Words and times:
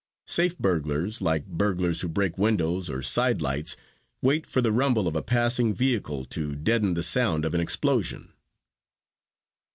Safe 0.25 0.57
burglars, 0.57 1.21
like 1.21 1.45
burglars 1.45 2.01
who 2.01 2.07
break 2.07 2.35
windows 2.35 2.89
or 2.89 3.03
side 3.03 3.39
lights, 3.39 3.77
wait 4.19 4.47
for 4.47 4.59
the 4.59 4.71
rumble 4.71 5.07
of 5.07 5.15
a 5.15 5.21
passing 5.21 5.75
vehicle 5.75 6.25
to 6.25 6.55
deaden 6.55 6.95
the 6.95 7.03
sound 7.03 7.45
of 7.45 7.53
an 7.53 7.61
explosion. 7.61 8.33